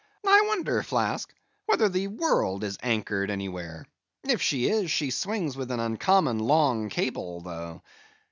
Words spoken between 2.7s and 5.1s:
anchored anywhere; if she is,